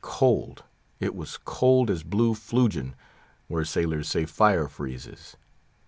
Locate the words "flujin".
2.33-2.95